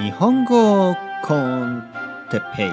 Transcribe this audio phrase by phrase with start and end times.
[0.00, 1.86] 日本語コン
[2.30, 2.70] テペイ。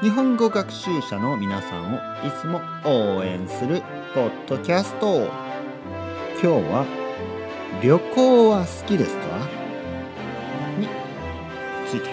[0.00, 3.82] 日本語学習者の皆さんをいつも応援する
[4.14, 5.26] ポッドキャスト。
[6.40, 6.86] 今日は
[7.82, 9.26] 旅行は好きですか？
[10.78, 10.86] に
[11.88, 12.10] ついて。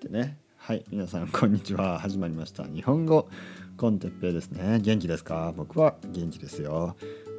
[0.00, 0.38] てね。
[0.56, 0.84] はい。
[0.88, 1.98] 皆さんこんにちは。
[1.98, 2.62] 始まりました。
[2.62, 3.28] 日本語
[3.76, 4.78] コンテッペイですね。
[4.78, 5.52] 元気ですか？
[5.56, 6.94] 僕は元気ですよ。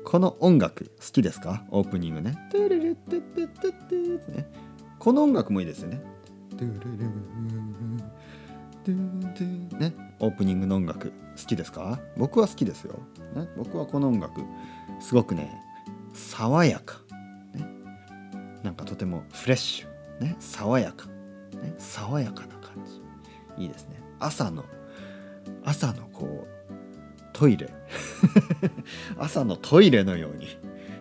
[0.05, 1.63] この音楽好きですか？
[1.71, 2.37] オープニングね。
[4.99, 6.01] この音楽もいいですよね。
[9.79, 11.15] ね、オープニングの音楽好
[11.47, 12.99] きですか僕は好きですよ、
[13.33, 13.47] ね。
[13.57, 14.41] 僕はこの音楽
[14.99, 15.51] すごくね
[16.13, 16.97] 爽やか、
[17.55, 17.65] ね、
[18.61, 22.85] なんかとてもフレッシュ、ね、爽やか、ね、爽やかな感
[23.57, 24.65] じいいですね朝の
[25.63, 26.62] 朝のこう
[27.43, 27.67] トイレ。
[29.19, 30.47] 朝のトイレのように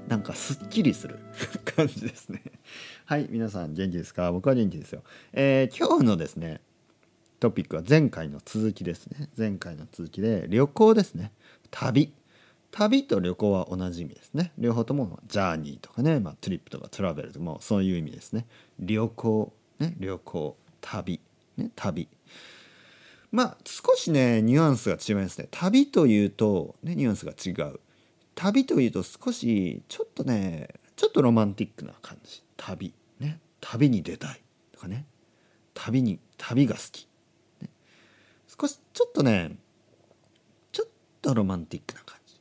[0.09, 1.21] なんかすっきりする
[1.65, 2.43] 感じですね。
[3.05, 4.33] はい皆さん元気ですか？
[4.33, 6.61] 僕は元気ですよ、えー、今日のですね
[7.39, 9.29] トピックは前回の続きですね。
[9.39, 11.31] 前回の続きで旅行ですね。
[11.71, 12.12] 旅。
[12.73, 14.53] 旅と旅行は同じ意味ですね。
[14.59, 18.47] 両方ともジャーニーとかね、まあ、トリップとかトラベルとかもそういう意味ですね。
[18.81, 20.56] 旅行ね旅行。
[20.81, 21.21] 旅。
[21.56, 22.09] ね旅。
[23.33, 25.48] まあ少しねニュアンスが違いますね。
[25.50, 27.80] 旅というと、ね、ニュアンスが違う。
[28.34, 32.42] 旅というと少しちょっとねちょっとロマンティックな感じ。
[32.56, 33.41] 旅ね。
[33.60, 34.41] 旅に出たい。
[34.72, 35.06] とかね。
[35.75, 37.08] 旅に旅が好き、
[37.62, 37.70] ね、
[38.47, 39.56] 少しちょっとね
[40.70, 40.88] ちょっ
[41.22, 42.36] とロマンティックな感じ、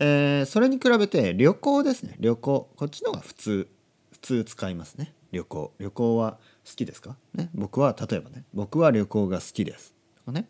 [0.00, 2.16] えー、それに比べて旅行ですね。
[2.20, 2.68] 旅行。
[2.76, 3.68] こっちの方が普通。
[4.12, 5.14] 普通使いますね。
[5.32, 5.72] 旅行。
[5.78, 6.32] 旅行は
[6.68, 7.16] 好きですか？
[7.32, 7.48] ね。
[7.54, 8.44] 僕は例えばね。
[8.52, 9.95] 僕は旅行が好きです。
[10.32, 10.48] ね、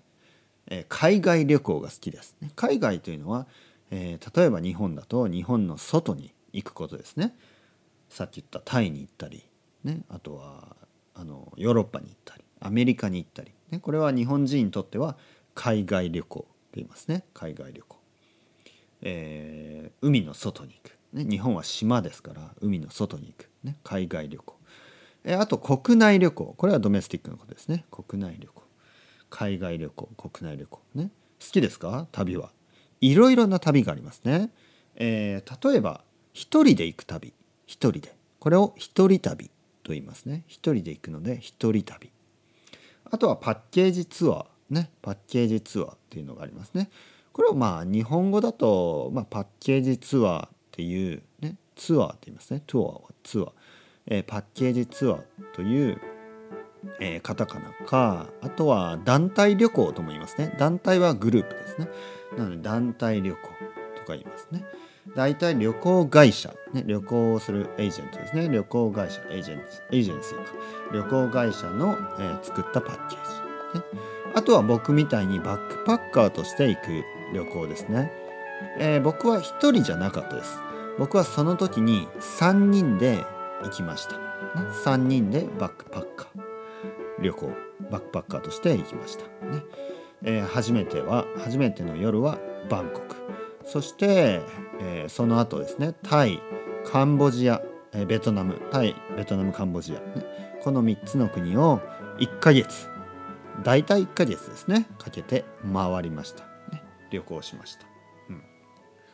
[0.68, 3.46] えー、海外旅行が好きです、ね、海外というのは、
[3.90, 7.34] えー、例えば日本だと日本の外に行くことですね。
[8.08, 9.44] さっき言ったタイに行ったり、
[9.84, 10.76] ね、あとは
[11.14, 15.16] あのヨーロッパに行ったりアメリカに行ったり、ね、これは日本人にとっては
[15.54, 17.24] 海外旅行と言いますね。
[17.34, 17.96] 海外旅行、
[19.02, 24.56] えー、海の外に行く、ね、日本は島ですから海の外に行く、ね、海外旅行、
[25.24, 26.54] えー、あと国内旅行。
[26.56, 27.84] これはドメスティックのことですね。
[27.90, 28.65] 国内旅行。
[29.38, 30.80] 海外旅行国内旅行。
[30.94, 31.10] ね。
[31.38, 32.08] 好きですか？
[32.10, 32.52] 旅は。
[33.02, 34.50] いろいろな旅がありますね、
[34.94, 36.00] えー、例えば
[36.32, 37.34] 一人で行く旅。
[37.66, 38.16] 一人で。
[38.38, 39.50] これを一人旅
[39.82, 40.44] と言いますね。
[40.46, 42.10] 一人で行くので一人旅。
[43.10, 44.46] あとはパッケージツアー。
[44.70, 44.90] ね。
[45.02, 46.88] パッケージツアーっていうのがありますね。
[47.34, 52.62] これをまあ日本語だと、まあ、パッケージツアーっていう、ね、ツアーって言いますね。
[52.66, 53.52] ツアーはツアー、
[54.06, 55.22] えー、パッケージツアー
[55.54, 56.00] という
[57.00, 60.54] えー、カタカナかあとは団体旅行とも言いますね。
[60.58, 61.88] 団体はグループですね。
[62.36, 63.40] なので団体旅行
[63.96, 64.64] とか言いますね。
[65.14, 68.48] 大体旅行会社、ね、旅行をするエージェントですね。
[68.48, 70.52] 旅行会社エージェンエージェンシーか。
[70.92, 73.18] 旅行会社の、えー、作ったパッケー
[73.74, 73.84] ジ、ね、
[74.34, 77.04] あとは僕みたいにバックパッカーとして行く
[77.34, 78.12] 旅行ですね、
[78.78, 80.58] えー、僕は一人じゃなかったです。
[80.98, 83.24] 僕はその時に3人で
[83.62, 84.22] 行きました、ね、
[84.84, 86.45] 3人でバックパッカー。
[87.20, 87.50] 旅行
[87.90, 89.24] バックパッカーとして行きました。
[89.46, 89.62] ね、
[90.22, 92.38] えー、初めては初めての夜は
[92.68, 93.16] バンコク。
[93.64, 94.40] そして、
[94.80, 96.40] えー、その後ですねタイ
[96.84, 97.62] カンボジア、
[97.92, 98.60] えー、ベトナム。
[98.70, 100.24] タイベトナムカンボジア、ね、
[100.62, 101.80] この3つの国を
[102.18, 102.88] 1ヶ月
[103.62, 107.86] 大体1ヶ月ですねかけて回りました、ね、旅行しました、
[108.28, 108.42] うん、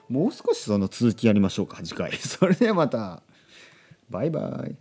[0.09, 2.12] もう少しその続きやりましょうか次回。
[2.19, 3.23] それではまた。
[4.11, 4.77] バイバイ。